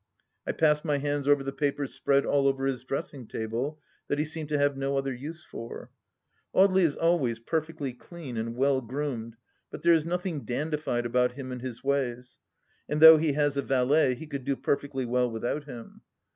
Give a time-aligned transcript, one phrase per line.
[0.47, 4.25] I passed my hands over the papers spread all over his dressing table that he
[4.25, 5.91] seemed to have no other use for.
[6.55, 9.35] Audely is always perfectly clean and well groomed,
[9.69, 12.39] but there is nothing dandified about him and his ways;
[12.89, 16.01] and though he has a valet he could do perfectly well without him.